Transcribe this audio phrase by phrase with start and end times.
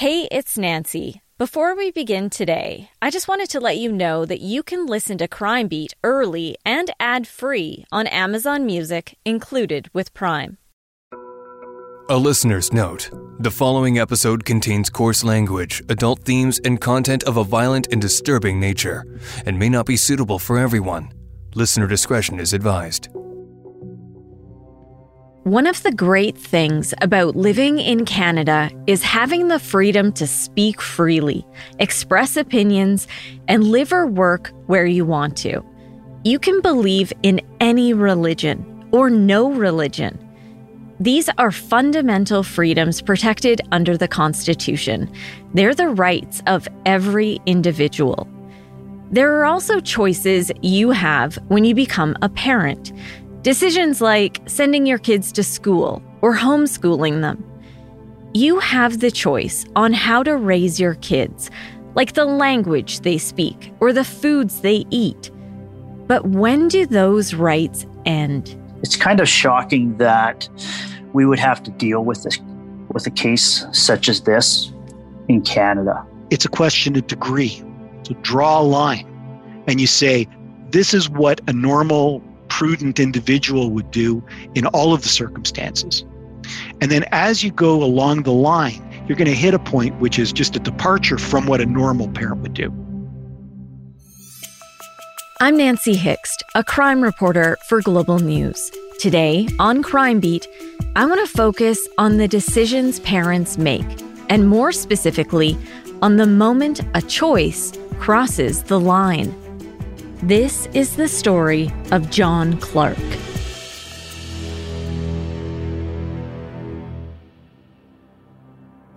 [0.00, 1.20] Hey, it's Nancy.
[1.36, 5.18] Before we begin today, I just wanted to let you know that you can listen
[5.18, 10.56] to Crime Beat early and ad free on Amazon Music, included with Prime.
[12.08, 13.10] A listener's note
[13.40, 18.58] the following episode contains coarse language, adult themes, and content of a violent and disturbing
[18.58, 19.04] nature,
[19.44, 21.12] and may not be suitable for everyone.
[21.54, 23.10] Listener discretion is advised.
[25.50, 30.80] One of the great things about living in Canada is having the freedom to speak
[30.80, 31.44] freely,
[31.80, 33.08] express opinions,
[33.48, 35.60] and live or work where you want to.
[36.22, 40.16] You can believe in any religion or no religion.
[41.00, 45.12] These are fundamental freedoms protected under the Constitution.
[45.52, 48.28] They're the rights of every individual.
[49.10, 52.92] There are also choices you have when you become a parent.
[53.42, 57.42] Decisions like sending your kids to school or homeschooling them.
[58.34, 61.50] You have the choice on how to raise your kids,
[61.94, 65.30] like the language they speak or the foods they eat.
[66.06, 68.54] But when do those rights end?
[68.82, 70.46] It's kind of shocking that
[71.14, 72.38] we would have to deal with this
[72.92, 74.70] with a case such as this
[75.28, 76.04] in Canada.
[76.28, 77.62] It's a question of degree.
[78.02, 79.06] So draw a line
[79.66, 80.28] and you say,
[80.72, 84.22] this is what a normal prudent individual would do
[84.54, 86.04] in all of the circumstances.
[86.80, 90.18] And then as you go along the line, you're going to hit a point which
[90.18, 92.70] is just a departure from what a normal parent would do.
[95.40, 98.70] I'm Nancy Hixt, a crime reporter for Global News.
[98.98, 100.46] Today on Crime Beat,
[100.96, 103.86] I want to focus on the decisions parents make,
[104.28, 105.56] and more specifically,
[106.02, 109.34] on the moment a choice crosses the line.
[110.22, 112.98] This is the story of John Clark.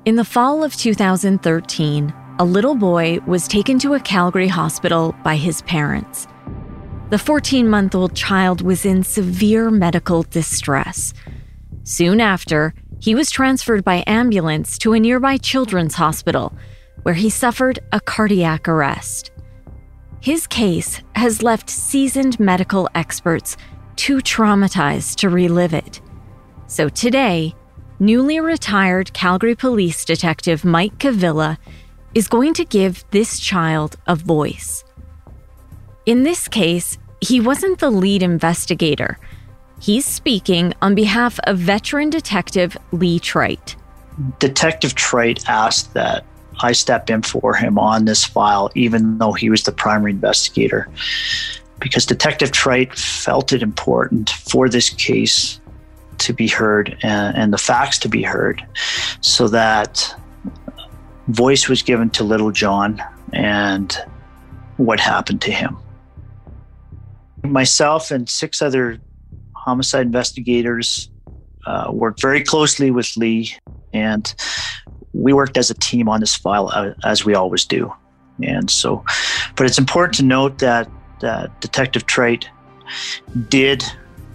[0.04, 5.38] In the fall of 2013, a little boy was taken to a Calgary hospital by
[5.38, 6.28] his parents.
[7.10, 11.14] The 14 month old child was in severe medical distress.
[11.86, 16.53] Soon after, he was transferred by ambulance to a nearby children's hospital,
[17.03, 19.33] where he suffered a cardiac arrest.
[20.23, 23.57] His case has left seasoned medical experts
[23.97, 26.00] too traumatized to relive it.
[26.67, 27.53] So today,
[28.00, 31.57] newly retired Calgary police detective Mike Cavilla
[32.16, 34.85] is going to give this child a voice.
[36.06, 39.19] In this case, he wasn't the lead investigator.
[39.81, 43.75] He's speaking on behalf of veteran detective Lee Trite.
[44.40, 46.23] Detective Trite asked that
[46.63, 50.88] I step in for him on this file, even though he was the primary investigator,
[51.79, 55.59] because Detective Trite felt it important for this case
[56.19, 58.66] to be heard and, and the facts to be heard
[59.19, 60.16] so that
[61.28, 63.03] voice was given to little John
[63.34, 63.97] and
[64.78, 65.78] what happened to him.
[67.44, 69.00] Myself and six other
[69.53, 71.09] homicide investigators
[71.66, 73.53] uh, worked very closely with Lee,
[73.94, 74.34] and
[75.13, 77.94] we worked as a team on this file uh, as we always do.
[78.41, 79.03] And so,
[79.56, 80.90] but it's important to note that
[81.22, 82.50] that Detective Trite
[83.50, 83.84] did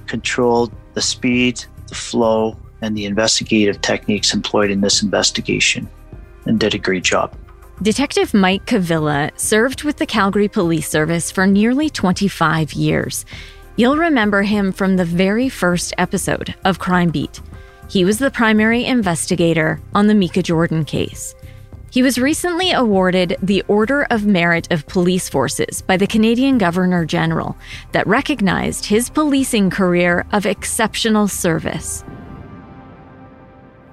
[0.07, 5.89] control the speed, the flow, and the investigative techniques employed in this investigation
[6.47, 7.37] and did a great job.
[7.83, 13.25] Detective Mike Cavilla served with the Calgary Police Service for nearly 25 years.
[13.77, 17.41] You'll remember him from the very first episode of Crime Beat.
[17.89, 21.35] He was the primary investigator on the Meika Jordan case.
[21.91, 27.07] He was recently awarded the Order of Merit of Police Forces by the Canadian Governor
[27.07, 27.57] General
[27.93, 32.05] that recognized his policing career of exceptional service.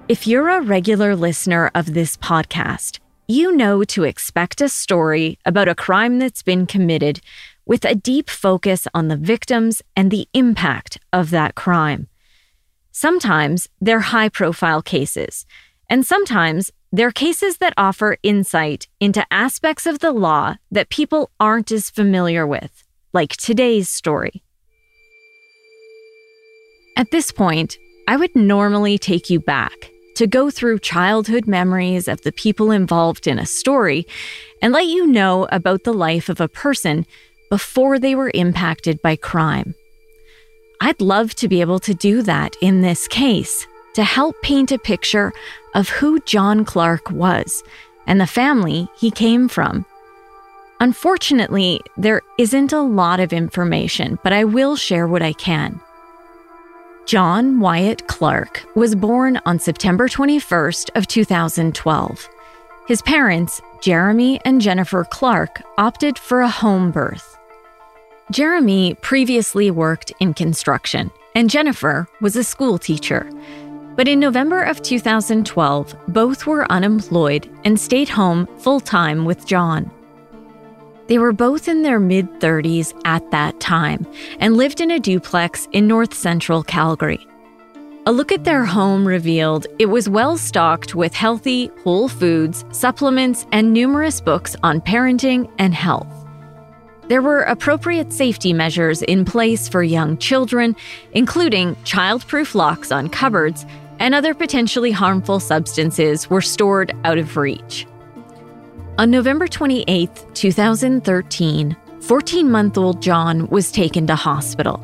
[0.10, 5.70] If you're a regular listener of this podcast, you know to expect a story about
[5.70, 7.22] a crime that's been committed
[7.66, 12.10] with a deep focus on the victims and the impact of that crime.
[12.98, 15.46] Sometimes they're high profile cases,
[15.90, 21.74] and sometimes they're cases that offer insight into aspects of the law that people aren't
[21.74, 24.44] as familiar with, like today's story.
[26.96, 27.78] At this point,
[28.08, 33.28] I would normally take you back to go through childhood memories of the people involved
[33.28, 34.06] in a story
[34.62, 37.06] and let you know about the life of a person
[37.50, 39.76] before they were impacted by crime.
[40.82, 44.78] I'd love to be able to do that in this case to help paint a
[44.78, 45.32] picture
[45.74, 47.64] of who John Clark was
[48.08, 49.86] and the family he came from.
[50.80, 55.80] Unfortunately, there isn't a lot of information, but I will share what I can.
[57.06, 62.30] John Wyatt Clark was born on September 21st of 2012.
[62.88, 67.35] His parents, Jeremy and Jennifer Clark, opted for a home birth.
[68.32, 73.30] Jeremy previously worked in construction, and Jennifer was a school teacher.
[73.96, 79.92] But in November of 2012, both were unemployed and stayed home full time with John.
[81.06, 84.08] They were both in their mid 30s at that time
[84.40, 87.28] and lived in a duplex in north central Calgary.
[88.08, 93.46] A look at their home revealed it was well stocked with healthy, whole foods, supplements,
[93.52, 96.15] and numerous books on parenting and health.
[97.08, 100.76] There were appropriate safety measures in place for young children,
[101.14, 103.66] including child-proof locks on cupboards,
[104.00, 107.86] and other potentially harmful substances were stored out of reach.
[108.98, 114.82] On November 28, 2013, 14 month old John was taken to hospital.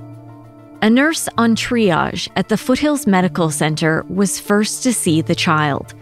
[0.84, 5.94] A nurse on triage at the Foothills Medical Center was first to see the child.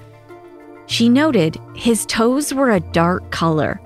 [0.88, 3.80] She noted his toes were a dark color.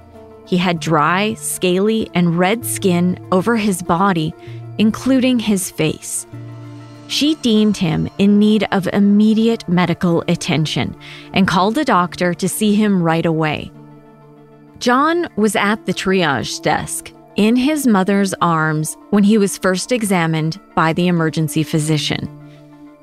[0.46, 4.34] He had dry, scaly, and red skin over his body,
[4.78, 6.26] including his face.
[7.08, 10.96] She deemed him in need of immediate medical attention
[11.34, 13.72] and called a doctor to see him right away.
[14.80, 20.60] John was at the triage desk in his mother's arms when he was first examined
[20.76, 22.28] by the emergency physician.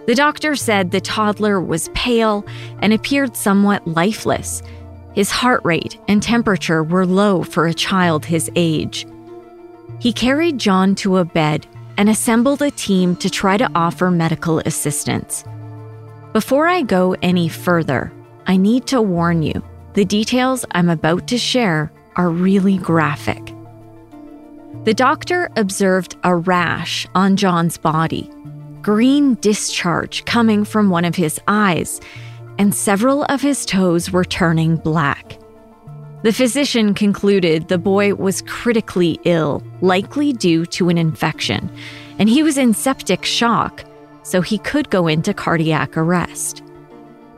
[0.06, 2.44] The doctor said the toddler was pale
[2.80, 4.62] and appeared somewhat lifeless.
[5.14, 9.06] His heart rate and temperature were low for a child his age.
[9.98, 11.66] He carried John to a bed
[11.96, 15.44] and assembled a team to try to offer medical assistance.
[16.32, 18.12] Before I go any further,
[18.46, 19.62] I need to warn you
[19.94, 23.52] the details I'm about to share are really graphic.
[24.84, 28.30] The doctor observed a rash on John's body,
[28.80, 32.00] green discharge coming from one of his eyes,
[32.60, 35.38] and several of his toes were turning black.
[36.24, 41.74] The physician concluded the boy was critically ill, likely due to an infection,
[42.18, 43.82] and he was in septic shock,
[44.24, 46.62] so he could go into cardiac arrest.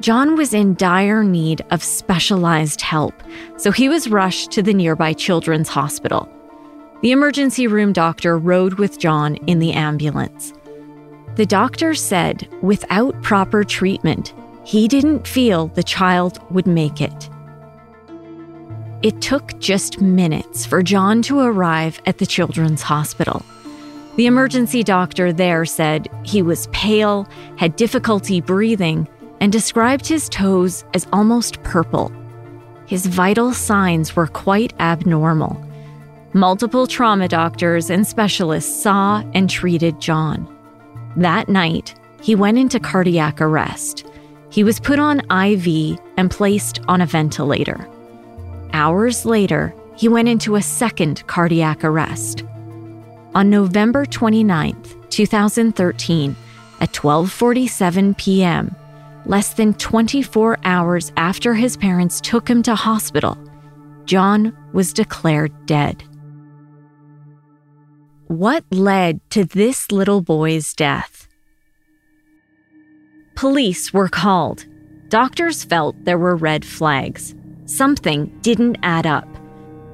[0.01, 3.15] John was in dire need of specialized help,
[3.59, 6.29] so he was rushed to the nearby children's hospital.
[7.03, 10.53] The emergency room doctor rode with John in the ambulance.
[11.37, 17.29] The doctor said without proper treatment, he didn't feel the child would make it.
[19.03, 23.44] It took just minutes for John to arrive at the children's hospital.
[24.17, 27.26] The emergency doctor there said he was pale,
[27.56, 29.09] had difficulty breathing,
[29.41, 32.12] and described his toes as almost purple.
[32.87, 35.61] His vital signs were quite abnormal.
[36.35, 40.47] Multiple trauma doctors and specialists saw and treated John.
[41.17, 44.06] That night, he went into cardiac arrest.
[44.52, 47.88] He was put on IV and placed on a ventilator.
[48.75, 52.44] Hours later, he went into a second cardiac arrest.
[53.34, 54.76] On November 29,
[55.08, 56.37] 2013,
[56.81, 58.76] at 12:47 p.m.,
[59.25, 63.38] less than 24 hours after his parents took him to hospital,
[64.04, 66.04] John was declared dead.
[68.26, 71.22] What led to this little boy's death?
[73.34, 74.67] Police were called.
[75.08, 77.34] Doctors felt there were red flags.
[77.67, 79.28] Something didn't add up.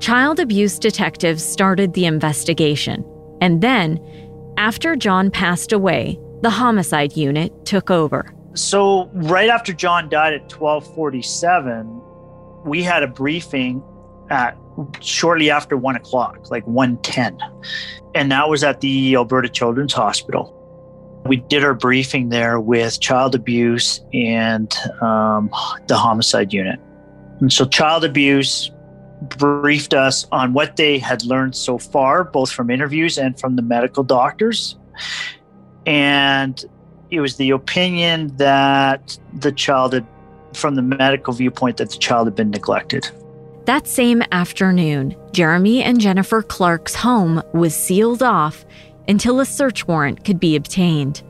[0.00, 3.04] Child abuse detectives started the investigation.
[3.40, 4.00] And then,
[4.56, 8.32] after John passed away, the homicide unit took over.
[8.54, 11.86] So right after John died at 1247,
[12.64, 13.82] we had a briefing
[14.30, 14.56] at
[15.00, 17.38] shortly after one o'clock, like 110.
[18.14, 20.54] And that was at the Alberta Children's Hospital.
[21.26, 25.50] We did our briefing there with child abuse and um,
[25.86, 26.80] the homicide unit.
[27.40, 28.70] And so child abuse
[29.36, 33.62] briefed us on what they had learned so far, both from interviews and from the
[33.62, 34.76] medical doctors.
[35.86, 36.64] And
[37.10, 40.06] it was the opinion that the child had,
[40.54, 43.08] from the medical viewpoint, that the child had been neglected.
[43.64, 48.64] That same afternoon, Jeremy and Jennifer Clark's home was sealed off
[49.08, 51.22] until a search warrant could be obtained.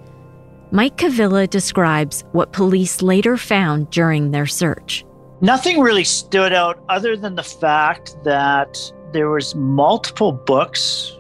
[0.71, 5.05] Mike Cavilla describes what police later found during their search.
[5.41, 11.17] Nothing really stood out other than the fact that there was multiple books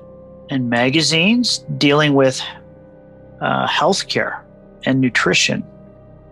[0.50, 2.42] and magazines dealing with
[3.40, 4.42] uh, healthcare
[4.84, 5.64] and nutrition.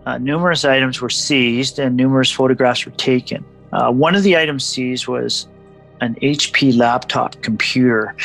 [0.05, 3.43] Uh, numerous items were seized and numerous photographs were taken.
[3.71, 5.47] Uh, one of the items seized was
[6.01, 8.15] an HP laptop computer,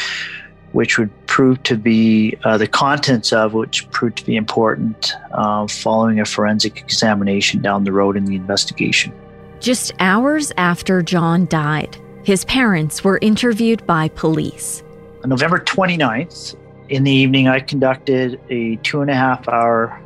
[0.73, 5.67] which would prove to be uh, the contents of which proved to be important uh,
[5.67, 9.13] following a forensic examination down the road in the investigation.
[9.61, 14.83] Just hours after John died, his parents were interviewed by police.
[15.23, 16.57] On November 29th,
[16.89, 20.01] in the evening, I conducted a two and a half hour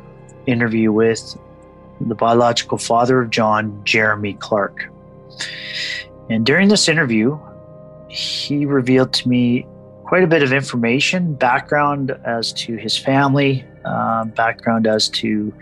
[0.45, 1.37] interview with
[1.99, 4.89] the biological father of John, Jeremy Clark.
[6.29, 7.39] And during this interview,
[8.09, 9.65] he revealed to me
[10.07, 15.53] quite a bit of information, background as to his family, uh, background as to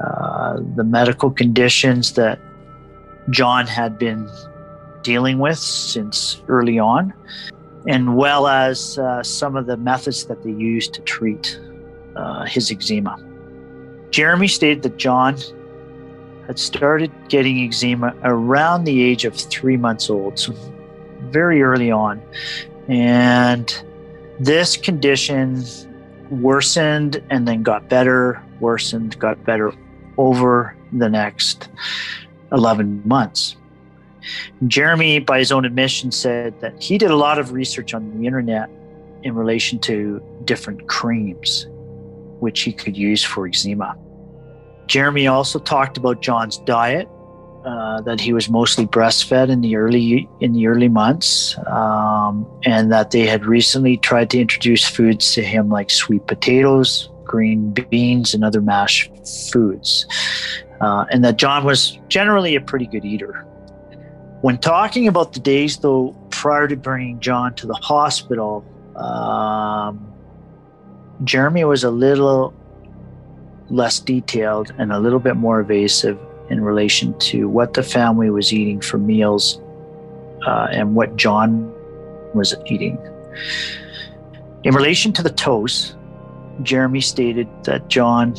[0.00, 2.38] uh, the medical conditions that
[3.28, 4.26] John had been
[5.02, 7.12] dealing with since early on,
[7.86, 11.60] and well as uh, some of the methods that they used to treat
[12.16, 13.22] uh, his eczema.
[14.10, 15.36] Jeremy stated that John
[16.46, 20.54] had started getting eczema around the age of three months old, so
[21.30, 22.22] very early on.
[22.88, 23.84] And
[24.40, 25.64] this condition
[26.30, 29.72] worsened and then got better, worsened, got better
[30.18, 31.68] over the next
[32.52, 33.56] 11 months.
[34.66, 38.26] Jeremy, by his own admission, said that he did a lot of research on the
[38.26, 38.70] internet
[39.22, 41.66] in relation to different creams
[42.40, 43.96] which he could use for eczema.
[44.88, 47.08] Jeremy also talked about John's diet,
[47.64, 52.90] uh, that he was mostly breastfed in the early in the early months, um, and
[52.90, 58.34] that they had recently tried to introduce foods to him like sweet potatoes, green beans,
[58.34, 59.10] and other mashed
[59.52, 60.06] foods,
[60.80, 63.46] uh, and that John was generally a pretty good eater.
[64.40, 68.64] When talking about the days, though, prior to bringing John to the hospital,
[68.96, 70.04] um,
[71.22, 72.52] Jeremy was a little
[73.70, 76.18] less detailed and a little bit more evasive
[76.50, 79.60] in relation to what the family was eating for meals
[80.46, 81.72] uh, and what John
[82.34, 82.98] was eating.
[84.64, 85.96] In relation to the toes,
[86.62, 88.36] Jeremy stated that John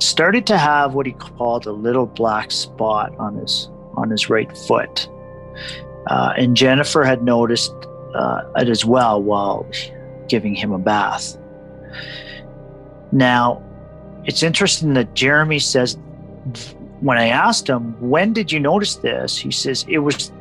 [0.00, 4.56] started to have what he called a little black spot on his on his right
[4.56, 5.08] foot,
[6.06, 7.72] uh, and Jennifer had noticed
[8.14, 9.66] uh, it as well while
[10.28, 11.36] giving him a bath.
[13.12, 13.62] Now,
[14.24, 15.96] it's interesting that Jeremy says,
[17.00, 19.36] when I asked him, when did you notice this?
[19.36, 20.32] He says, it was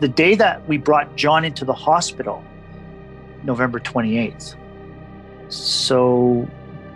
[0.00, 2.42] the day that we brought John into the hospital,
[3.44, 4.54] November 28th.
[5.48, 6.48] So,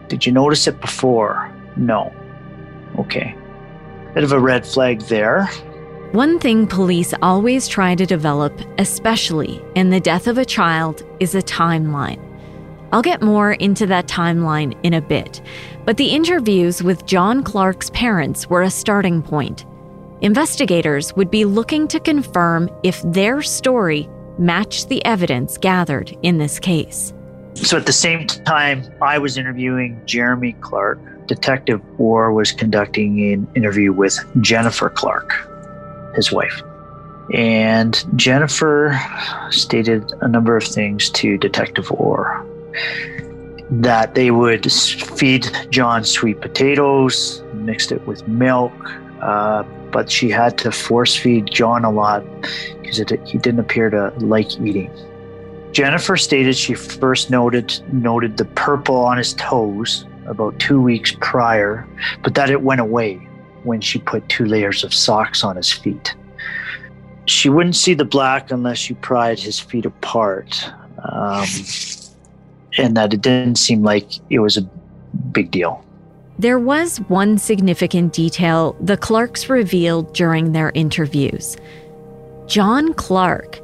[0.09, 1.53] did you notice it before?
[1.77, 2.13] No.
[2.99, 3.37] Okay.
[4.15, 5.47] Bit of a red flag there.
[6.13, 11.35] One thing police always try to develop, especially in the death of a child, is
[11.35, 12.21] a timeline.
[12.93, 15.41] I'll get more into that timeline in a bit,
[15.85, 19.67] but the interviews with John Clark's parents were a starting point.
[20.21, 26.59] Investigators would be looking to confirm if their story matched the evidence gathered in this
[26.59, 27.13] case.
[27.55, 30.99] So at the same time, I was interviewing Jeremy Clark.
[31.27, 35.33] Detective Orr was conducting an interview with Jennifer Clark,
[36.15, 36.63] his wife.
[37.33, 38.99] And Jennifer
[39.51, 42.45] stated a number of things to Detective Orr
[43.83, 48.73] that they would feed John sweet potatoes, mixed it with milk,
[49.21, 52.25] uh, but she had to force feed John a lot
[52.83, 54.91] because he didn't appear to like eating.
[55.73, 61.87] Jennifer stated she first noted noted the purple on his toes about two weeks prior,
[62.23, 63.17] but that it went away
[63.65, 66.15] when she put two layers of socks on his feet.
[67.27, 70.71] She wouldn't see the black unless you pried his feet apart.
[71.03, 71.47] Um,
[72.79, 74.63] and that it didn't seem like it was a
[75.33, 75.85] big deal.
[76.39, 81.57] There was one significant detail the Clarks revealed during their interviews.
[82.47, 83.61] John Clark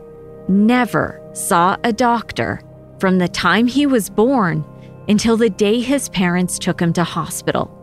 [0.49, 2.61] never saw a doctor
[3.00, 4.64] from the time he was born
[5.09, 7.76] until the day his parents took him to hospital.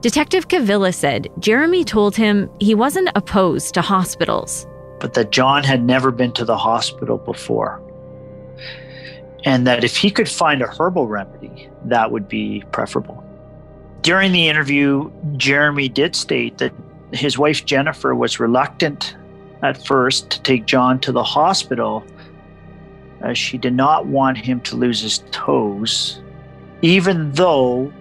[0.00, 4.66] Detective Cavilla said Jeremy told him he wasn't opposed to hospitals.
[4.98, 7.82] But that John had never been to the hospital before
[9.44, 13.24] and that if he could find a herbal remedy, that would be preferable.
[14.02, 16.72] During the interview, Jeremy did state that
[17.12, 19.16] his wife Jennifer was reluctant
[19.62, 22.04] at first to take John to the hospital
[23.20, 26.20] as she did not want him to lose his toes,
[26.80, 27.92] even though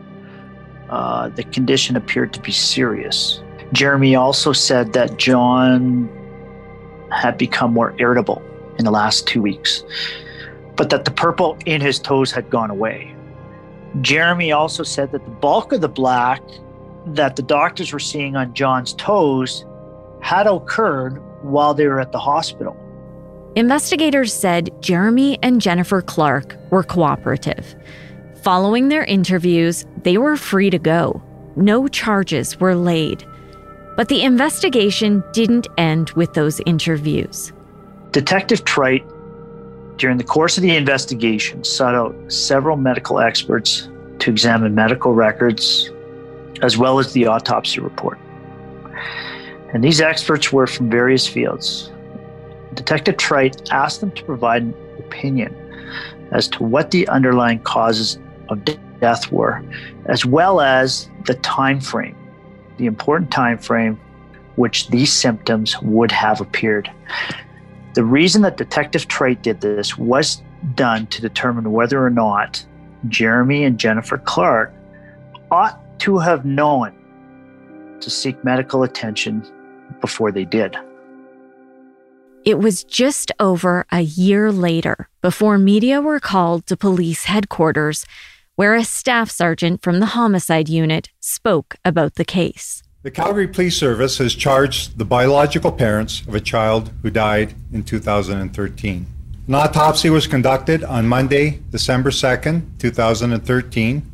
[0.89, 3.41] uh, the condition appeared to be serious.
[3.73, 6.09] Jeremy also said that John
[7.11, 8.41] had become more irritable
[8.77, 9.83] in the last two weeks
[10.79, 13.13] but that the purple in his toes had gone away.
[13.99, 16.41] Jeremy also said that the bulk of the black
[17.07, 19.65] that the doctors were seeing on John's toes
[20.21, 22.77] had occurred while they were at the hospital.
[23.57, 27.75] Investigators said Jeremy and Jennifer Clark were cooperative.
[28.41, 31.21] Following their interviews, they were free to go.
[31.57, 33.25] No charges were laid.
[33.97, 37.51] But the investigation didn't end with those interviews.
[38.11, 39.03] Detective Trite,
[39.99, 43.87] during the course of the investigation, sought out several medical experts
[44.19, 45.91] to examine medical records
[46.61, 48.17] as well as the autopsy report.
[49.73, 51.91] And these experts were from various fields.
[52.73, 55.55] Detective Trite asked them to provide an opinion
[56.31, 58.17] as to what the underlying causes
[58.49, 58.65] of
[58.99, 59.63] death were,
[60.05, 62.15] as well as the time frame
[62.79, 63.99] the important time frame
[64.55, 66.89] which these symptoms would have appeared.
[67.93, 70.41] The reason that Detective Trite did this was
[70.75, 72.65] done to determine whether or not
[73.07, 74.73] Jeremy and Jennifer Clark
[75.51, 76.93] ought to have known
[78.01, 79.45] to seek medical attention
[80.01, 80.77] before they did.
[82.45, 88.05] It was just over a year later before media were called to police headquarters
[88.55, 92.83] where a staff sergeant from the homicide unit spoke about the case.
[93.01, 97.83] The Calgary Police Service has charged the biological parents of a child who died in
[97.83, 99.07] 2013.
[99.47, 104.11] An autopsy was conducted on Monday, December 2nd, 2013.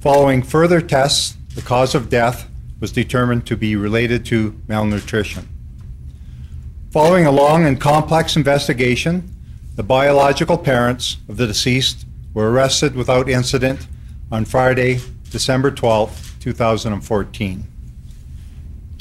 [0.00, 5.48] Following further tests, the cause of death was determined to be related to malnutrition.
[6.90, 9.32] Following a long and complex investigation,
[9.76, 13.86] the biological parents of the deceased were arrested without incident
[14.32, 14.98] on Friday,
[15.30, 17.68] December 12, 2014.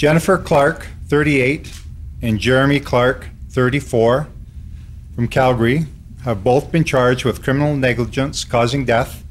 [0.04, 1.72] Jennifer Clark, 38,
[2.22, 4.28] and Jeremy Clark, 34,
[5.16, 5.86] from Calgary,
[6.26, 9.24] have both been charged with criminal negligence causing death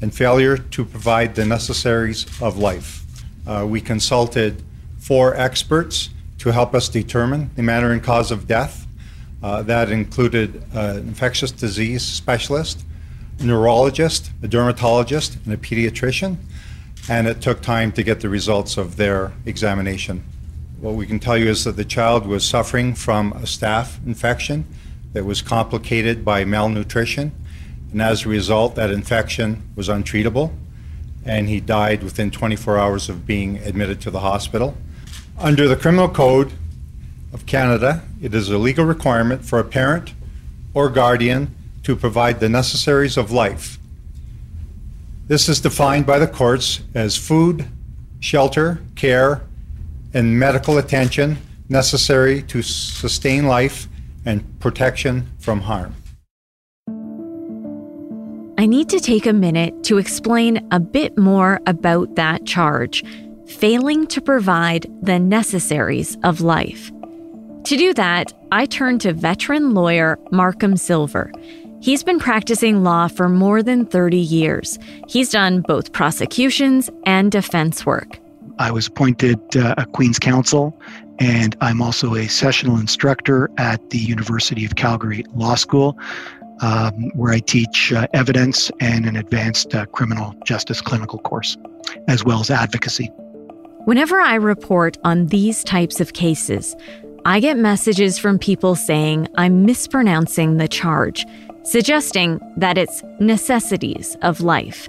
[0.00, 3.04] and failure to provide the necessaries of life.
[3.46, 4.62] Uh, we consulted
[4.96, 8.86] four experts to help us determine the manner and cause of death.
[9.42, 12.82] Uh, that included an infectious disease specialist,
[13.40, 16.38] a neurologist, a dermatologist, and a pediatrician,
[17.08, 20.24] and it took time to get the results of their examination.
[20.80, 24.64] What we can tell you is that the child was suffering from a staph infection
[25.12, 27.32] that was complicated by malnutrition,
[27.92, 30.52] and as a result, that infection was untreatable,
[31.24, 34.76] and he died within 24 hours of being admitted to the hospital.
[35.38, 36.52] Under the Criminal Code
[37.32, 40.14] of Canada, it is a legal requirement for a parent
[40.74, 43.78] or guardian to provide the necessaries of life.
[45.26, 47.66] This is defined by the courts as food,
[48.20, 49.40] shelter, care,
[50.12, 53.88] and medical attention necessary to sustain life
[54.26, 55.94] and protection from harm.
[58.58, 63.02] I need to take a minute to explain a bit more about that charge
[63.46, 66.90] failing to provide the necessaries of life.
[67.64, 71.32] To do that, I turn to veteran lawyer Markham Silver.
[71.84, 74.78] He's been practicing law for more than 30 years.
[75.06, 78.18] He's done both prosecutions and defense work.
[78.58, 80.80] I was appointed uh, a Queen's Counsel,
[81.18, 85.98] and I'm also a sessional instructor at the University of Calgary Law School,
[86.62, 91.58] um, where I teach uh, evidence and an advanced uh, criminal justice clinical course,
[92.08, 93.08] as well as advocacy.
[93.84, 96.74] Whenever I report on these types of cases,
[97.26, 101.26] I get messages from people saying I'm mispronouncing the charge
[101.64, 104.88] suggesting that it's necessities of life.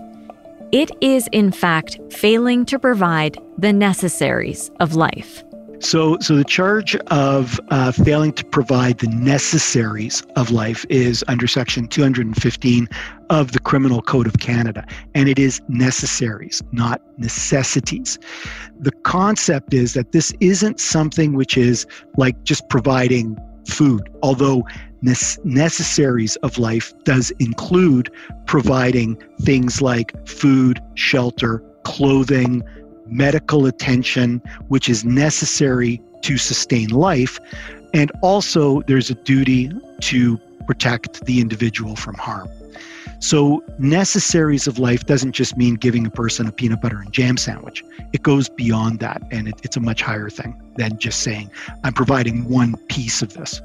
[0.71, 5.43] It is, in fact, failing to provide the necessaries of life.
[5.79, 11.47] So, so the charge of uh, failing to provide the necessaries of life is under
[11.47, 12.87] Section 215
[13.29, 18.17] of the Criminal Code of Canada, and it is necessaries, not necessities.
[18.79, 21.85] The concept is that this isn't something which is
[22.17, 24.63] like just providing food, although
[25.01, 28.09] necessaries of life does include
[28.45, 32.63] providing things like food, shelter, clothing,
[33.07, 37.39] medical attention, which is necessary to sustain life.
[37.93, 42.49] And also, there's a duty to protect the individual from harm.
[43.19, 47.37] So, necessaries of life doesn't just mean giving a person a peanut butter and jam
[47.37, 47.83] sandwich.
[48.13, 51.49] It goes beyond that, and it, it's a much higher thing than just saying,
[51.83, 53.61] I'm providing one piece of this.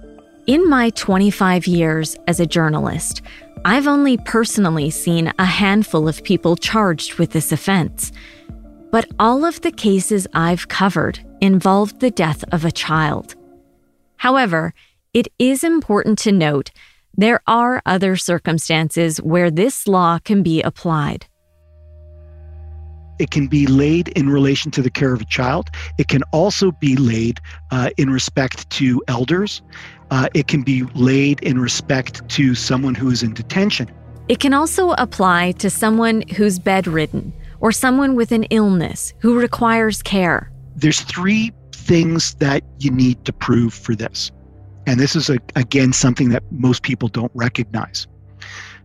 [0.46, 3.22] In my 25 years as a journalist,
[3.64, 8.10] I've only personally seen a handful of people charged with this offense.
[8.90, 13.34] But all of the cases I've covered involved the death of a child.
[14.16, 14.74] However,
[15.12, 16.70] it is important to note
[17.16, 21.26] there are other circumstances where this law can be applied.
[23.18, 25.68] It can be laid in relation to the care of a child.
[25.98, 27.38] It can also be laid
[27.70, 29.60] uh, in respect to elders.
[30.10, 33.90] Uh, it can be laid in respect to someone who is in detention.
[34.28, 40.02] It can also apply to someone who's bedridden or someone with an illness who requires
[40.02, 40.50] care.
[40.76, 44.30] there's three things that you need to prove for this.
[44.86, 48.06] And this is, a, again, something that most people don't recognize.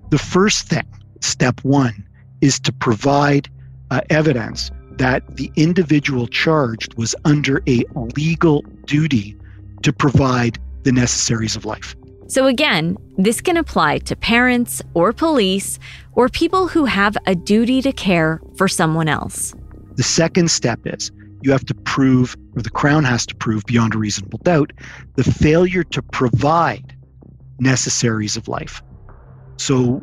[0.10, 0.86] The first thing,
[1.22, 2.06] step one,
[2.42, 3.50] is to provide
[3.92, 7.84] uh, evidence that the individual charged was under a
[8.16, 9.38] legal duty
[9.84, 11.96] to provide the necessaries of life.
[12.28, 15.80] So, again, this can apply to parents or police
[16.14, 19.54] or people who have a duty to care for someone else.
[19.96, 21.12] The second step is
[21.46, 24.74] you have to prove, or the Crown has to prove beyond a reasonable doubt,
[25.16, 26.96] the failure to provide
[27.60, 28.82] necessaries of life.
[29.58, 30.02] So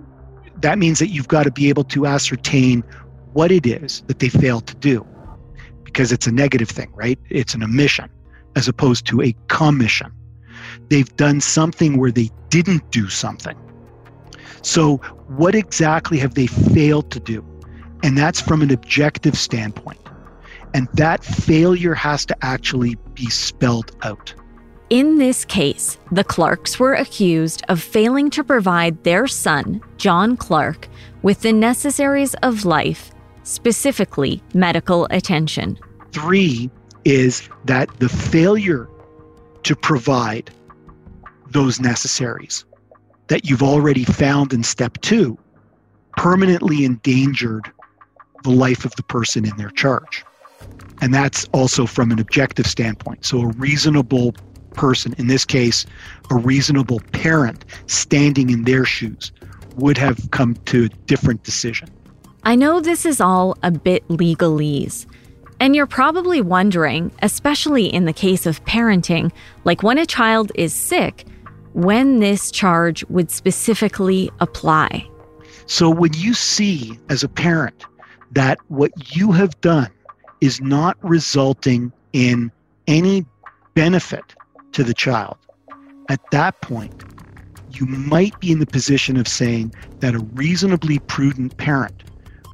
[0.61, 2.85] that means that you've got to be able to ascertain
[3.33, 5.05] what it is that they failed to do
[5.83, 7.19] because it's a negative thing, right?
[7.29, 8.09] It's an omission
[8.55, 10.13] as opposed to a commission.
[10.89, 13.57] They've done something where they didn't do something.
[14.63, 17.45] So, what exactly have they failed to do?
[18.05, 20.02] And that's from an objective standpoint.
[20.75, 24.35] And that failure has to actually be spelled out.
[24.91, 30.89] In this case, the Clarks were accused of failing to provide their son, John Clark,
[31.23, 33.11] with the necessaries of life,
[33.43, 35.79] specifically medical attention.
[36.13, 36.71] Three
[37.05, 38.89] is that the failure
[39.63, 40.51] to provide
[41.49, 42.65] those necessaries
[43.29, 45.39] that you've already found in step two
[46.17, 47.73] permanently endangered
[48.43, 50.25] the life of the person in their charge.
[51.03, 53.27] And that's also from an objective standpoint.
[53.27, 54.37] So, a reasonable
[54.75, 55.85] person, in this case,
[56.31, 59.33] a reasonable parent standing in their shoes,
[59.77, 61.89] would have come to a different decision.
[62.45, 65.07] I know this is all a bit legalese.
[65.59, 69.33] And you're probably wondering, especially in the case of parenting,
[69.65, 71.27] like when a child is sick,
[71.73, 75.09] when this charge would specifically apply.
[75.67, 77.87] So, when you see as a parent
[78.31, 79.91] that what you have done
[80.43, 82.51] is not resulting in
[82.89, 83.25] any
[83.75, 84.35] benefit
[84.73, 85.37] to the child,
[86.09, 87.05] at that point,
[87.71, 92.03] you might be in the position of saying that a reasonably prudent parent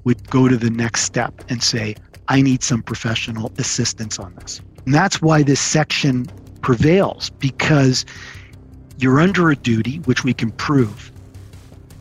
[0.05, 1.97] would go to the next step and say,
[2.29, 4.61] I need some professional assistance on this.
[4.85, 6.27] And that's why this section
[6.61, 8.05] prevails because
[8.99, 11.11] you're under a duty, which we can prove.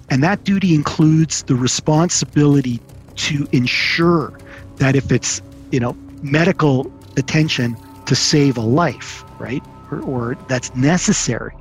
[0.09, 2.81] And that duty includes the responsibility
[3.15, 4.37] to ensure
[4.77, 9.63] that if it's you know, medical attention to save a life, right?
[9.91, 11.53] Or, or that's necessary.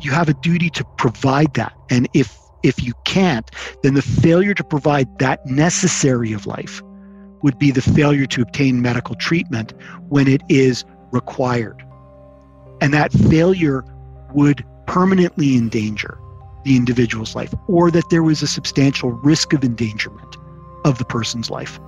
[0.00, 1.72] You have a duty to provide that.
[1.90, 3.50] And if if you can't,
[3.82, 6.82] then the failure to provide that necessary of life
[7.42, 9.72] would be the failure to obtain medical treatment
[10.10, 11.82] when it is required.
[12.82, 13.82] And that failure
[14.34, 16.18] would permanently endanger
[16.64, 20.36] the individual's life, or that there was a substantial risk of endangerment
[20.84, 21.80] of the person's life.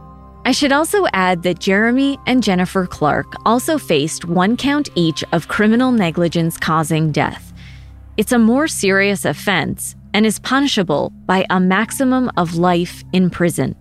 [0.45, 5.47] I should also add that Jeremy and Jennifer Clark also faced one count each of
[5.47, 7.53] criminal negligence causing death.
[8.17, 13.77] It's a more serious offense and is punishable by a maximum of life in prison.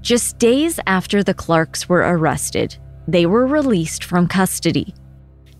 [0.00, 4.94] Just days after the Clarks were arrested, they were released from custody.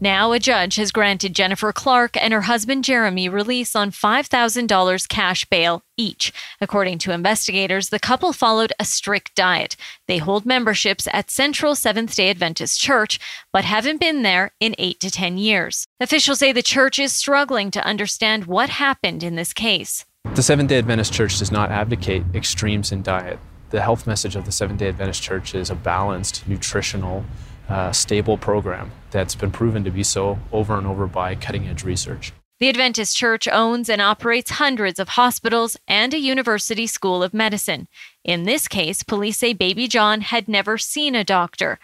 [0.01, 5.47] Now, a judge has granted Jennifer Clark and her husband Jeremy release on $5,000 cash
[5.47, 6.35] bail each.
[6.61, 9.75] According to investigators, the couple followed a strict diet.
[10.07, 13.19] They hold memberships at Central Seventh day Adventist Church,
[13.55, 15.87] but haven't been there in eight to 10 years.
[15.99, 20.05] Officials say the church is struggling to understand what happened in this case.
[20.35, 23.39] The Seventh day Adventist Church does not advocate extremes in diet.
[23.71, 27.25] The health message of the Seventh day Adventist Church is a balanced, nutritional,
[27.69, 31.85] uh, stable program that's been proven to be so over and over by cutting edge
[31.85, 32.33] research.
[32.59, 37.87] The Adventist Church owns and operates hundreds of hospitals and a university school of medicine.
[38.25, 41.79] In this case, police say baby John had never seen a doctor.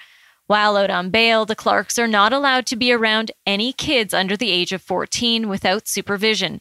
[0.46, 4.36] While out on bail, the Clarks are not allowed to be around any kids under
[4.36, 6.60] the age of 14 without supervision.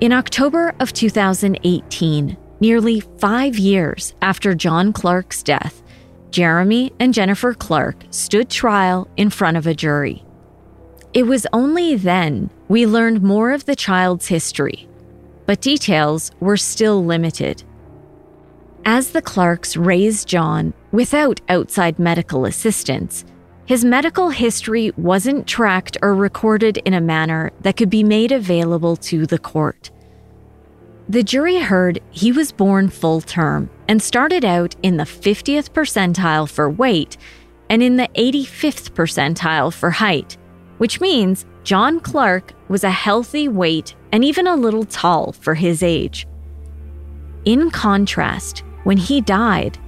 [0.00, 5.82] In October of 2018, nearly five years after John Clark's death,
[6.34, 10.24] Jeremy and Jennifer Clark stood trial in front of a jury.
[11.12, 14.88] It was only then we learned more of the child's history,
[15.46, 17.62] but details were still limited.
[18.84, 23.24] As the Clarks raised John without outside medical assistance,
[23.66, 28.96] his medical history wasn't tracked or recorded in a manner that could be made available
[28.96, 29.92] to the court.
[31.08, 36.48] The jury heard he was born full term and started out in the 50th percentile
[36.48, 37.18] for weight
[37.68, 40.38] and in the 85th percentile for height,
[40.78, 45.82] which means John Clark was a healthy weight and even a little tall for his
[45.82, 46.26] age.
[47.44, 49.78] In contrast, when he died,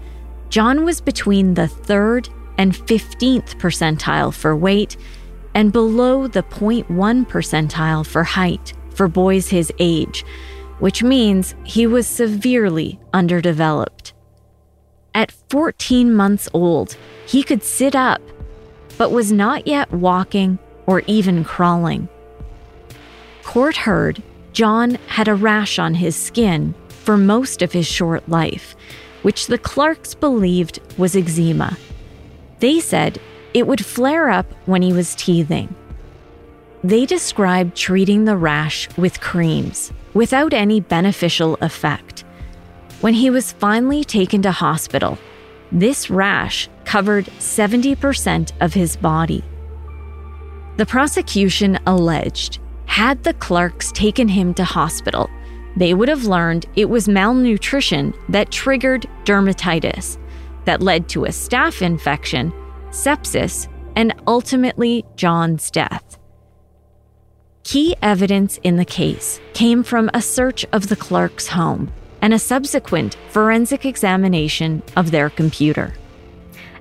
[0.50, 4.98] John was between the third and 15th percentile for weight
[5.54, 6.86] and below the 0.1
[7.26, 10.24] percentile for height for boys his age,
[10.78, 14.12] which means he was severely underdeveloped.
[15.14, 18.20] At 14 months old, he could sit up,
[18.98, 22.08] but was not yet walking or even crawling.
[23.42, 28.76] Court heard John had a rash on his skin for most of his short life,
[29.22, 31.76] which the Clarks believed was eczema.
[32.58, 33.20] They said
[33.54, 35.74] it would flare up when he was teething.
[36.84, 42.24] They described treating the rash with creams without any beneficial effect.
[43.02, 45.18] When he was finally taken to hospital,
[45.70, 49.44] this rash covered 70% of his body.
[50.78, 55.28] The prosecution alleged had the Clarks taken him to hospital,
[55.76, 60.16] they would have learned it was malnutrition that triggered dermatitis,
[60.64, 62.52] that led to a staph infection,
[62.88, 66.15] sepsis, and ultimately John's death.
[67.66, 71.90] Key evidence in the case came from a search of the Clark's home
[72.22, 75.94] and a subsequent forensic examination of their computer.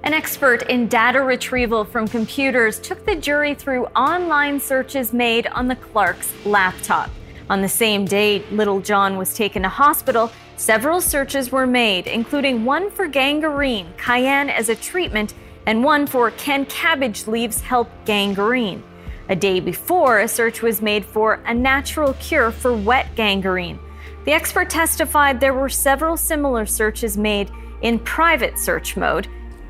[0.04, 5.70] An expert in data retrieval from computers took the jury through online searches made on
[5.70, 7.10] the Clark's laptop.
[7.50, 12.64] On the same day little John was taken to hospital, several searches were made, including
[12.64, 15.34] one for gangrene, cayenne as a treatment,
[15.66, 18.84] and one for can cabbage leaves help gangrene.
[19.30, 23.80] A day before, a search was made for a natural cure for wet gangrene.
[24.26, 29.28] The expert testified there were several similar searches made in private search mode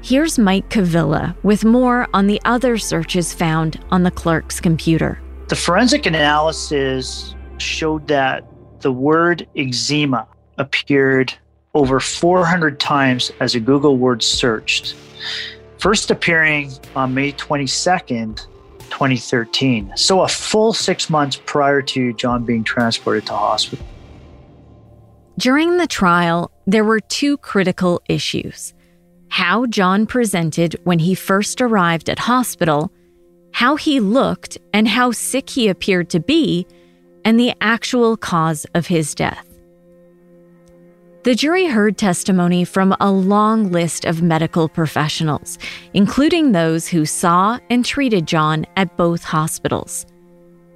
[0.08, 5.20] Here's Mike Cavilla with more on the other searches found on the Clark's computer.
[5.48, 8.46] The forensic analysis showed that
[8.82, 10.28] the word eczema
[10.60, 11.34] appeared
[11.74, 14.96] over 400 times as a Google word searched,
[15.80, 18.46] first appearing on May 22nd,
[18.90, 19.94] 2013.
[19.96, 23.86] So a full six months prior to John being transported to hospital.
[25.38, 28.74] During the trial, there were two critical issues
[29.30, 32.90] how John presented when he first arrived at hospital,
[33.52, 36.66] how he looked and how sick he appeared to be,
[37.26, 39.46] and the actual cause of his death.
[41.26, 45.58] The jury heard testimony from a long list of medical professionals,
[45.96, 50.06] including those who saw and treated John at both hospitals.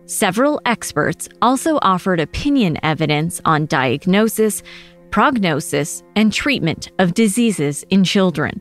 [0.08, 4.64] Several experts also offered opinion evidence on diagnosis,
[5.12, 8.60] prognosis, and treatment of diseases in children.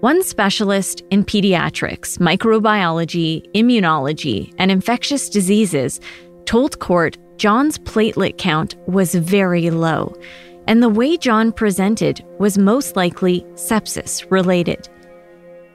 [0.00, 6.00] One specialist in pediatrics, microbiology, immunology, and infectious diseases
[6.46, 10.12] told court John's platelet count was very low,
[10.66, 14.88] and the way John presented was most likely sepsis related.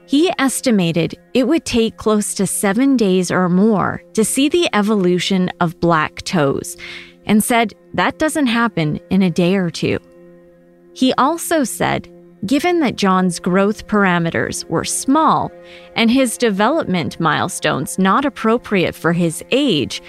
[0.06, 5.50] He estimated it would take close to seven days or more to see the evolution
[5.60, 6.76] of black toes,
[7.26, 9.98] and said that doesn't happen in a day or two.
[10.94, 12.08] He also said,
[12.44, 15.52] given that John's growth parameters were small
[15.94, 20.02] and his development milestones not appropriate for his age,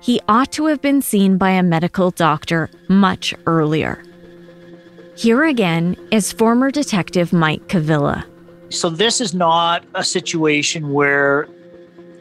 [0.00, 4.02] he ought to have been seen by a medical doctor much earlier.
[5.16, 8.26] Here again is former detective Mike Cavilla.
[8.68, 11.48] So, this is not a situation where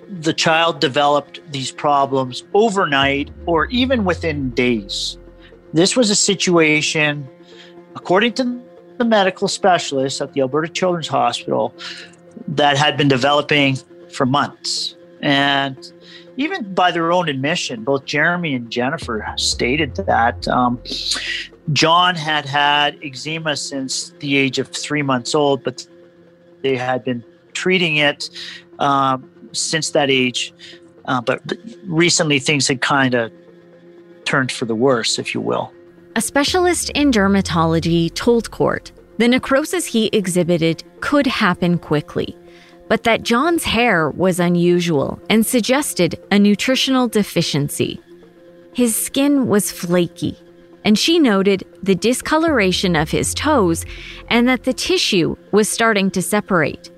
[0.08, 5.18] the child developed these problems overnight or even within days.
[5.74, 7.28] This was a situation,
[7.96, 8.62] according to
[8.98, 11.74] the medical specialists at the Alberta Children's Hospital,
[12.48, 13.78] that had been developing
[14.10, 14.96] for months.
[15.22, 15.92] And
[16.38, 20.80] even by their own admission, both Jeremy and Jennifer stated that um,
[21.74, 25.88] John had had eczema since the age of three months old, but
[26.62, 27.24] they had been
[27.54, 28.30] treating it
[28.80, 30.54] um, since that age.
[31.06, 31.42] Uh, but
[31.86, 33.32] recently, things had kind of
[34.26, 35.72] turned for the worse, if you will.
[36.16, 42.36] A specialist in dermatology told court the necrosis he exhibited could happen quickly,
[42.88, 48.02] but that John's hair was unusual and suggested a nutritional deficiency.
[48.74, 50.38] His skin was flaky,
[50.86, 53.86] and she noted the discoloration of his toes
[54.30, 56.92] and that the tissue was starting to separate.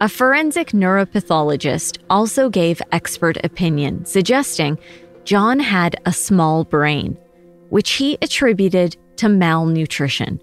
[0.00, 4.78] A forensic neuropathologist also gave expert opinion, suggesting
[5.24, 7.18] John had a small brain,
[7.68, 10.40] which he attributed to malnutrition.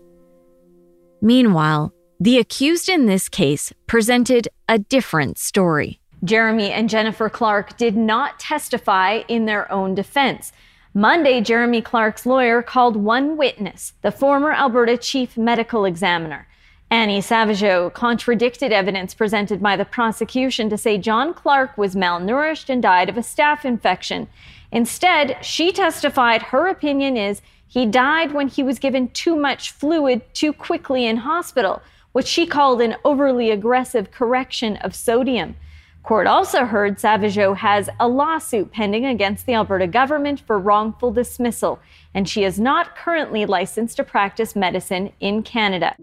[1.21, 5.99] Meanwhile, the accused in this case presented a different story.
[6.23, 10.51] Jeremy and Jennifer Clark did not testify in their own defense.
[10.99, 16.45] Monday, Jeremy Clark's lawyer called one witness, the former Alberta chief medical examiner.
[16.91, 22.81] Anny Sauvageau contradicted evidence presented by the prosecution to say John Clark was malnourished and
[22.81, 24.27] died of a staph infection.
[24.73, 30.21] Instead, she testified her opinion is he died when he was given too much fluid
[30.33, 31.81] too quickly in hospital,
[32.11, 35.55] which she called an overly aggressive correction of sodium.
[36.03, 41.79] Court also heard Sauvageau has a lawsuit pending against the Alberta government for wrongful dismissal,
[42.13, 45.95] and she is not currently licensed to practice medicine in Canada.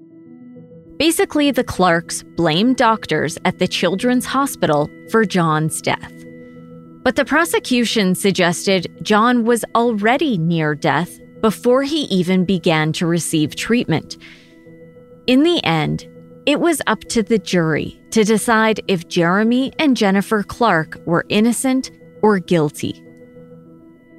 [0.98, 6.12] Basically, the Clarks blamed doctors at the Children's Hospital for John's death.
[7.02, 13.54] But the prosecution suggested John was already near death before he even began to receive
[13.54, 14.16] treatment.
[15.26, 16.08] In the end,
[16.46, 21.90] it was up to the jury to decide if Jeremy and Jennifer Clark were innocent
[22.22, 23.04] or guilty.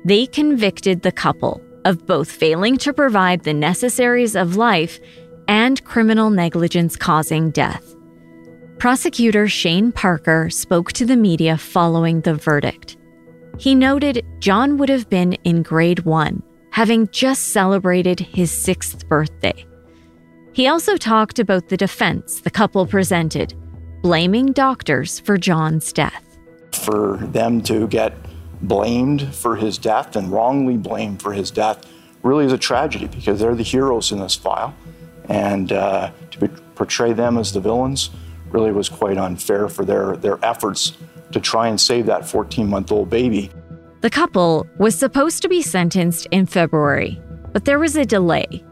[0.03, 4.99] They convicted the couple of both failing to provide the necessaries of life
[5.47, 7.95] and criminal negligence causing death.
[8.77, 12.97] Prosecutor Shane Parker spoke to the media following the verdict.
[13.57, 19.65] He noted John would have been in grade one, having just celebrated his sixth birthday.
[20.57, 23.53] He also talked about the defense the couple presented,
[24.01, 26.35] blaming doctors for John's death.
[26.71, 28.15] For them to get
[28.63, 31.85] blamed for his death and wrongly blamed for his death
[32.23, 34.73] really is a tragedy because they're the heroes in this file.
[35.29, 38.09] And uh, to be, portray them as the villains
[38.49, 40.93] really was quite unfair for their, their efforts
[41.33, 43.51] to try and save that 14 month old baby.
[44.01, 47.21] The couple was supposed to be sentenced in February,
[47.53, 48.63] but there was a delay.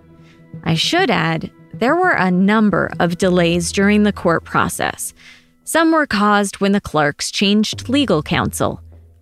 [0.63, 5.13] I should add, there were a number of delays during the court process.
[5.63, 8.81] Some were caused when the Clarks changed legal counsel.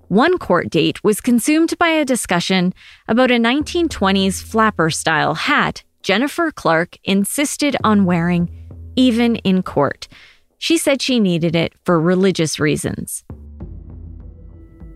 [0.09, 2.73] One court date was consumed by a discussion
[3.07, 8.49] about a 1920s flapper style hat Jennifer Clark insisted on wearing,
[8.97, 10.09] even in court.
[10.57, 13.23] She said she needed it for religious reasons.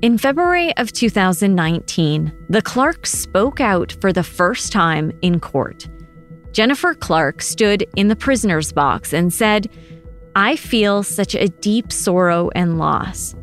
[0.02, 5.88] In February of 2019, the Clarks spoke out for the first time in court.
[6.58, 9.70] Jennifer Clark stood in the prisoner's box and said,
[10.36, 13.36] I feel such a deep sorrow and loss.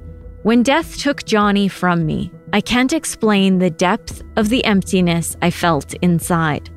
[0.43, 5.53] When death took Johnny from me, I can't explain the depth of the emptiness I
[5.53, 6.71] felt inside.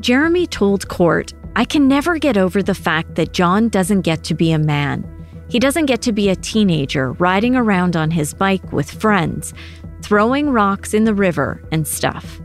[0.00, 4.34] Jeremy told court, I can never get over the fact that John doesn't get to
[4.34, 5.04] be a man.
[5.50, 9.52] He doesn't get to be a teenager riding around on his bike with friends,
[10.00, 12.40] throwing rocks in the river and stuff.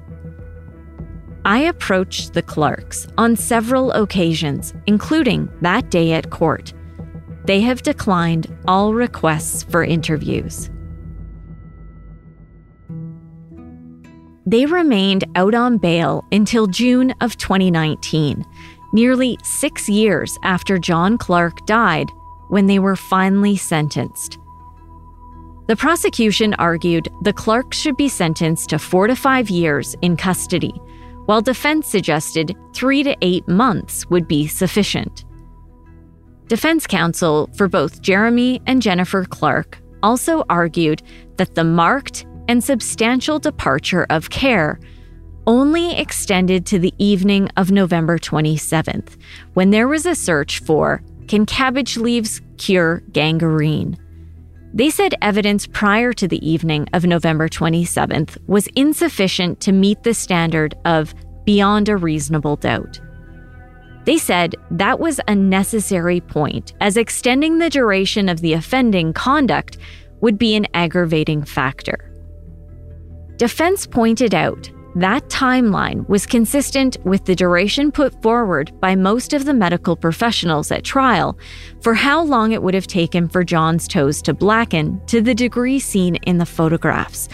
[1.44, 6.74] I approached the Clarks on several occasions, including that day at court.
[7.46, 10.70] They have declined all requests for interviews.
[14.46, 18.46] They remained out on bail until June of 2019,
[18.94, 22.12] nearly six years after John Clark died,
[22.50, 24.38] when they were finally sentenced.
[25.68, 30.74] The prosecution argued the Clarks should be sentenced to four to five years in custody,
[31.26, 35.26] while defense suggested three to eight months would be sufficient.
[36.48, 41.02] Defense counsel for both Jeremy and Jennifer Clark also argued
[41.38, 44.80] that the marked and substantial departure of care
[45.48, 49.18] only extended to the evening of November 27th,
[49.54, 53.98] when there was a search for Can cabbage leaves cure gangrene?
[54.74, 60.14] They said evidence prior to the evening of November 27th was insufficient to meet the
[60.14, 61.14] standard of
[61.46, 63.02] beyond a reasonable doubt.
[64.06, 69.78] They said that was a necessary point, as extending the duration of the offending conduct
[70.22, 72.12] would be an aggravating factor.
[73.38, 79.46] Defense pointed out that timeline was consistent with the duration put forward by most of
[79.46, 81.38] the medical professionals at trial
[81.82, 85.80] for how long it would have taken for John's toes to blacken to the degree
[85.80, 87.30] seen in the photographs,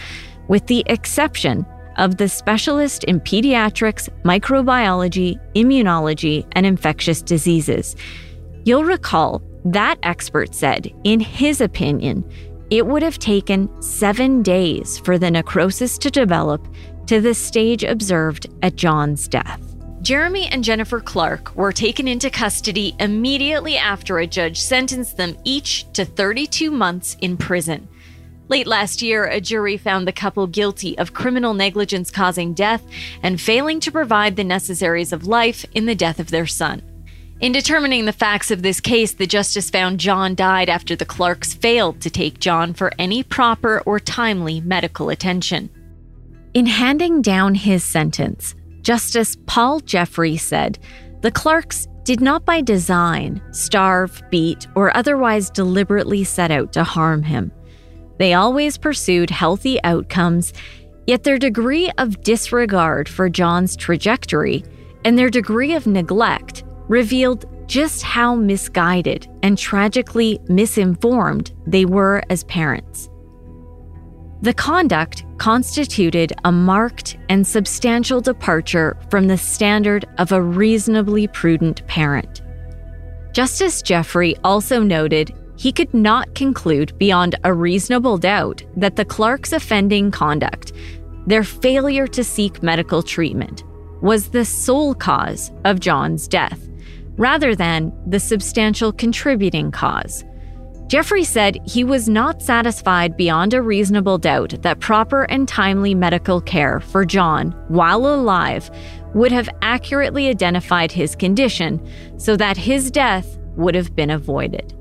[0.46, 1.66] with the exception
[1.96, 7.96] of the specialist in pediatrics, microbiology, immunology, and infectious diseases.
[8.64, 12.24] You'll recall that expert said, in his opinion,
[12.70, 16.66] it would have taken seven days for the necrosis to develop
[17.08, 19.60] to the stage observed at John's death.
[20.02, 25.90] Jeremy and Jennifer Clark were taken into custody immediately after a judge sentenced them each
[25.94, 27.88] to 32 months in prison.
[28.48, 32.82] Late last year, a jury found the couple guilty of criminal negligence causing death
[33.22, 36.82] and failing to provide the necessaries of life in the death of their son.
[37.40, 41.54] In determining the facts of this case, the justice found John died after the Clarks
[41.54, 45.70] failed to take John for any proper or timely medical attention.
[46.54, 50.78] In handing down his sentence, Justice Paul Jeffrey said
[51.20, 57.22] the Clarks did not by design starve, beat, or otherwise deliberately set out to harm
[57.22, 57.52] him.
[58.18, 60.54] They always pursued healthy outcomes,
[61.06, 64.64] yet their degree of disregard for John's trajectory
[65.04, 72.44] and their degree of neglect revealed just how misguided and tragically misinformed they were as
[72.44, 73.10] parents.
[74.40, 81.86] The conduct constituted a marked and substantial departure from the standard of a reasonably prudent
[81.86, 82.42] parent.
[83.32, 89.52] Justice Jeffrey also noted he could not conclude beyond a reasonable doubt that the Clarks'
[89.52, 90.72] offending conduct,
[91.26, 93.64] their failure to seek medical treatment,
[94.00, 96.68] was the sole cause of John's death,
[97.16, 100.24] rather than the substantial contributing cause.
[100.88, 106.40] Jeffrey said he was not satisfied beyond a reasonable doubt that proper and timely medical
[106.40, 108.70] care for John while alive
[109.12, 111.86] would have accurately identified his condition
[112.16, 114.74] so that his death would have been avoided.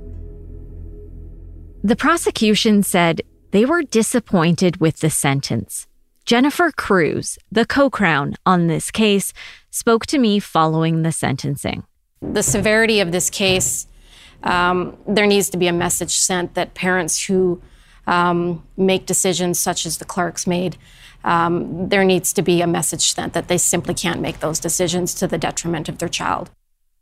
[1.83, 5.87] The prosecution said they were disappointed with the sentence.
[6.23, 9.33] Jennifer Cruz, the co crown on this case,
[9.71, 11.83] spoke to me following the sentencing.
[12.21, 13.87] The severity of this case
[14.43, 17.61] um, there needs to be a message sent that parents who
[18.05, 20.77] um, make decisions such as the Clarks made,
[21.23, 25.13] um, there needs to be a message sent that they simply can't make those decisions
[25.15, 26.49] to the detriment of their child.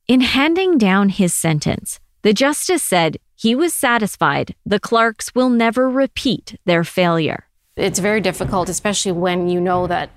[0.07, 5.89] In handing down his sentence, the justice said he was satisfied the Clarks will never
[5.89, 7.47] repeat their failure.
[7.75, 10.09] It's very difficult, especially when you know that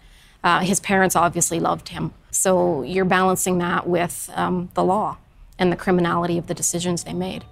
[0.45, 2.15] uh, his parents obviously loved him.
[2.31, 5.19] So you're balancing that with um, the law
[5.59, 7.45] and the criminality of the decisions they made.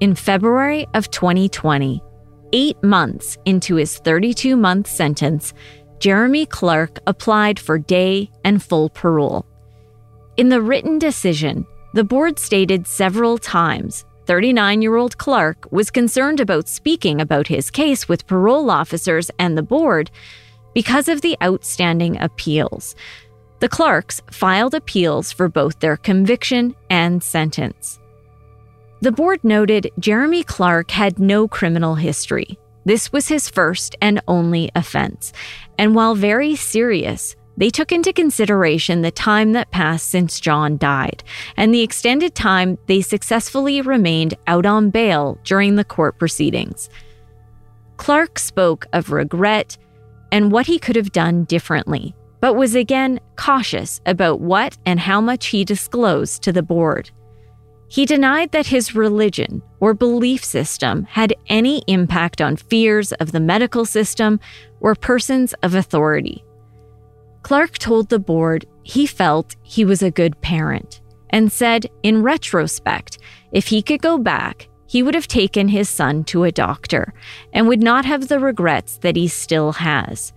[0.00, 2.02] In February of 2020,
[2.52, 5.52] eight months into his 32 month sentence,
[5.98, 9.46] Jeremy Clark applied for day and full parole.
[10.36, 16.40] In the written decision, the board stated several times 39 year old Clark was concerned
[16.40, 20.10] about speaking about his case with parole officers and the board
[20.74, 22.96] because of the outstanding appeals,
[23.64, 27.98] the Clarks filed appeals for both their conviction and sentence.
[29.00, 32.58] The board noted Jeremy Clark had no criminal history.
[32.84, 35.32] This was his first and only offense.
[35.78, 41.24] And while very serious, they took into consideration the time that passed since John died
[41.56, 46.90] and the extended time they successfully remained out on bail during the court proceedings.
[47.96, 49.78] Clark spoke of regret
[50.30, 52.14] and what he could have done differently
[52.44, 57.10] but was again cautious about what and how much he disclosed to the board.
[57.88, 63.40] He denied that his religion or belief system had any impact on fears of the
[63.40, 64.40] medical system
[64.80, 66.44] or persons of authority.
[67.40, 73.16] Clark told the board he felt he was a good parent and said, in retrospect,
[73.52, 77.14] if he could go back, he would have taken his son to a doctor
[77.54, 80.33] and would not have the regrets that he still has.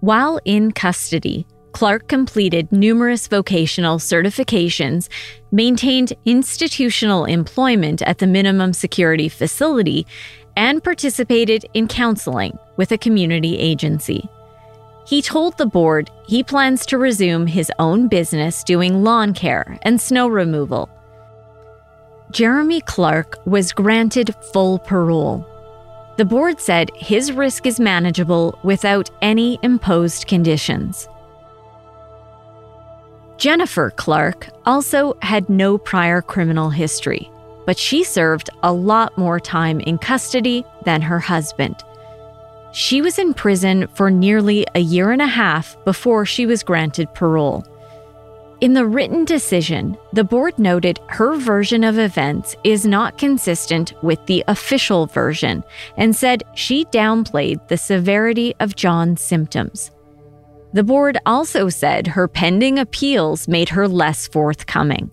[0.00, 5.08] While in custody, Clark completed numerous vocational certifications,
[5.50, 10.06] maintained institutional employment at the minimum security facility,
[10.56, 14.28] and participated in counseling with a community agency.
[15.06, 20.00] He told the board he plans to resume his own business doing lawn care and
[20.00, 20.88] snow removal.
[22.30, 25.46] Jeremy Clark was granted full parole
[26.18, 31.08] the board said his risk is manageable without any imposed conditions.
[33.36, 37.30] Jennifer Clark also had no prior criminal history,
[37.66, 41.76] but she served a lot more time in custody than her husband.
[42.72, 47.14] She was in prison for nearly a year and a half before she was granted
[47.14, 47.64] parole.
[48.60, 54.24] In the written decision, the board noted her version of events is not consistent with
[54.26, 55.62] the official version
[55.96, 59.92] and said she downplayed the severity of John's symptoms.
[60.72, 65.12] The board also said her pending appeals made her less forthcoming.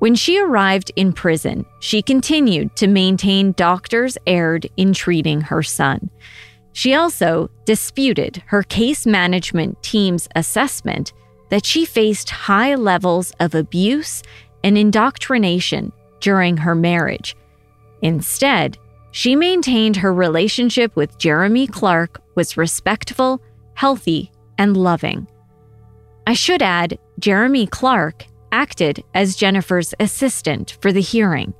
[0.00, 6.10] When she arrived in prison, she continued to maintain doctors erred in treating her son.
[6.72, 11.12] She also disputed her case management team's assessment
[11.50, 14.22] that she faced high levels of abuse
[14.64, 17.36] and indoctrination during her marriage.
[18.02, 18.78] Instead,
[19.10, 23.40] she maintained her relationship with Jeremy Clark was respectful,
[23.74, 25.26] healthy, and loving.
[26.26, 31.54] I should add, Jeremy Clark acted as Jennifer's assistant for the hearing.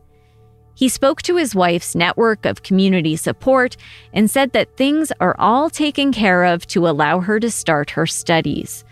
[0.75, 3.77] He spoke to his wife's network of community support
[4.13, 8.07] and said that things are all taken care of to allow her to start her
[8.07, 8.85] studies.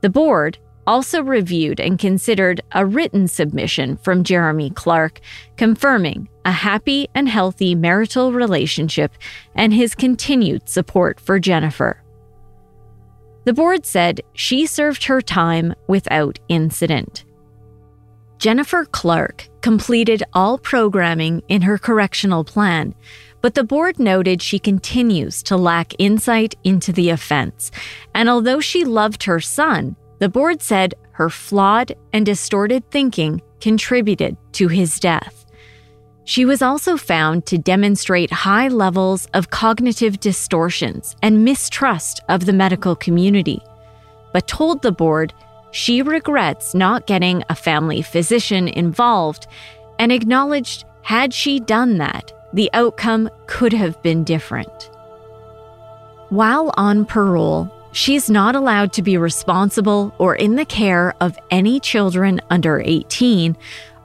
[0.00, 5.20] The board, also reviewed and considered a written submission from Jeremy Clark
[5.56, 9.12] confirming a happy and healthy marital relationship
[9.54, 12.02] and his continued support for Jennifer.
[13.44, 17.24] The board said she served her time without incident.
[18.38, 22.94] Jennifer Clark completed all programming in her correctional plan,
[23.42, 27.70] but the board noted she continues to lack insight into the offense.
[28.14, 34.36] And although she loved her son, the board said her flawed and distorted thinking contributed
[34.52, 35.46] to his death.
[36.24, 42.52] She was also found to demonstrate high levels of cognitive distortions and mistrust of the
[42.52, 43.60] medical community,
[44.32, 45.32] but told the board
[45.72, 49.46] she regrets not getting a family physician involved
[49.98, 54.90] and acknowledged had she done that, the outcome could have been different.
[56.30, 61.80] While on parole, she's not allowed to be responsible or in the care of any
[61.80, 63.56] children under 18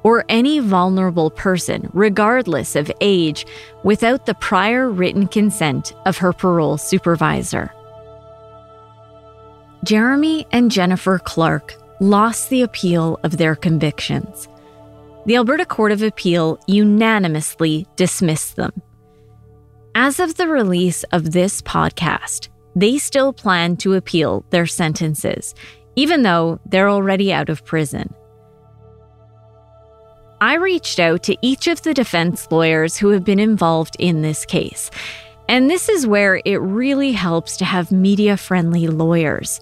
[0.03, 3.45] or any vulnerable person, regardless of age,
[3.83, 7.71] without the prior written consent of her parole supervisor.
[9.83, 14.47] Jeremy and Jennifer Clark lost the appeal of their convictions.
[15.25, 18.71] The Alberta Court of Appeal unanimously dismissed them.
[19.95, 25.55] As of the release of this podcast, they still plan to appeal their sentences,
[25.95, 28.13] even though they're already out of prison.
[30.41, 34.45] I reached out to each of the defense lawyers who have been involved in this
[34.45, 34.91] case.
[35.47, 39.59] And this is where it really helps to have media friendly lawyers.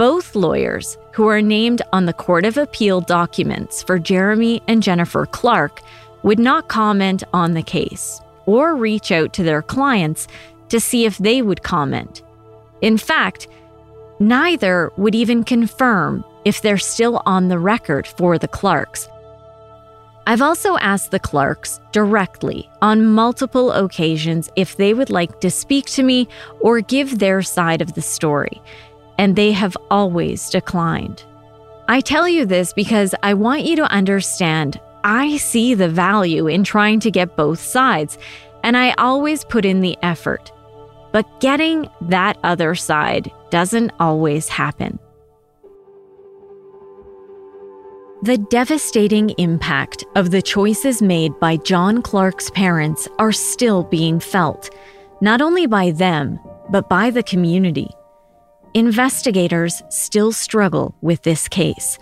[0.00, 5.26] Both lawyers, who are named on the Court of Appeal documents for Jeremy and Jennifer
[5.26, 5.82] Clark,
[6.22, 10.26] would not comment on the case or reach out to their clients
[10.70, 12.22] to see if they would comment.
[12.80, 13.46] In fact,
[14.18, 19.06] neither would even confirm if they're still on the record for the Clarks.
[20.26, 25.84] I've also asked the Clarks directly on multiple occasions if they would like to speak
[25.86, 26.26] to me
[26.60, 28.62] or give their side of the story,
[29.20, 31.24] and they have always declined.
[31.88, 36.64] I tell you this because I want you to understand I see the value in
[36.64, 38.16] trying to get both sides,
[38.64, 40.50] and I always put in the effort.
[41.12, 44.98] But getting that other side doesn't always happen.
[48.22, 54.74] The devastating impact of the choices made by John Clark's parents are still being felt,
[55.20, 56.40] not only by them,
[56.70, 57.90] but by the community.
[58.74, 61.98] Investigators still struggle with this case.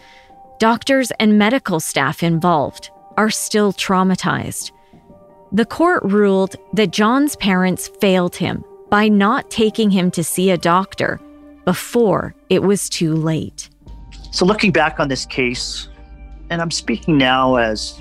[0.58, 4.72] Doctors and medical staff involved are still traumatized.
[5.50, 10.58] The court ruled that John's parents failed him by not taking him to see a
[10.58, 11.18] doctor
[11.64, 13.70] before it was too late.
[14.30, 15.88] So, looking back on this case,
[16.50, 17.98] and I'm speaking now as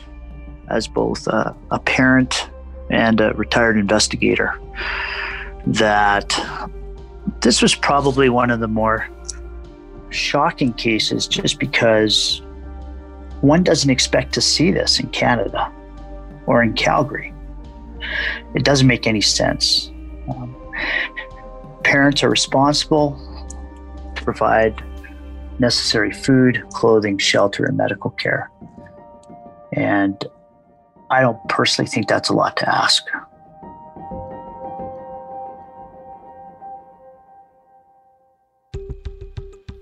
[0.67, 2.49] as both a, a parent
[2.89, 4.59] and a retired investigator
[5.65, 6.37] that
[7.47, 9.07] this was probably one of the more
[10.09, 12.41] shocking cases just because
[13.39, 15.71] one doesn't expect to see this in Canada
[16.45, 17.33] or in Calgary.
[18.53, 19.89] It doesn't make any sense.
[20.27, 20.57] Um,
[21.85, 23.17] parents are responsible
[24.13, 24.83] to provide
[25.57, 28.51] necessary food, clothing, shelter, and medical care.
[29.71, 30.21] And
[31.09, 33.05] I don't personally think that's a lot to ask.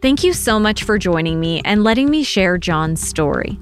[0.06, 3.58] Thank you so much for joining me and letting me share John's story.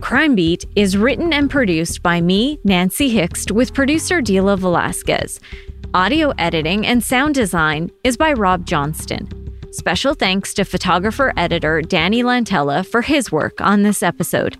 [0.00, 5.38] Crime Beat is written and produced by me, Nancy Hixt, with producer Dila Velasquez.
[5.92, 9.28] Audio editing and sound design is by Rob Johnston.
[9.70, 14.56] Special thanks to photographer editor Danny Lantella for his work on this episode.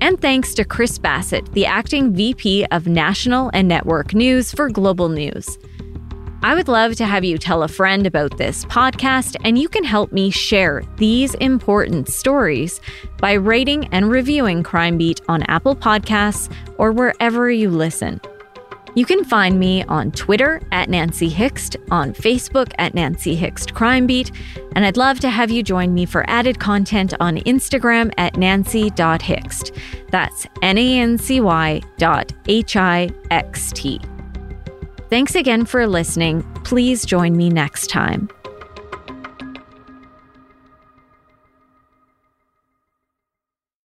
[0.00, 5.10] And thanks to Chris Bassett, the acting VP of National and Network News for Global
[5.10, 5.58] News.
[6.42, 9.84] I would love to have you tell a friend about this podcast, and you can
[9.84, 12.80] help me share these important stories
[13.18, 18.22] by rating and reviewing Crime Beat on Apple Podcasts or wherever you listen.
[18.94, 24.06] You can find me on Twitter at Nancy Hixt, on Facebook at Nancy Hixt Crime
[24.06, 24.32] Beat,
[24.74, 29.72] and I'd love to have you join me for added content on Instagram at nancy.hixt.
[30.10, 34.00] That's N A N C Y dot H I X T.
[35.10, 36.44] Thanks again for listening.
[36.62, 38.28] Please join me next time.